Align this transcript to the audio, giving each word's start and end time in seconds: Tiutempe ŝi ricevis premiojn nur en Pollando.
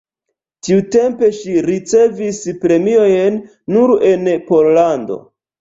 Tiutempe 0.67 1.29
ŝi 1.41 1.57
ricevis 1.67 2.41
premiojn 2.65 3.39
nur 3.77 3.95
en 4.11 4.29
Pollando. 4.51 5.23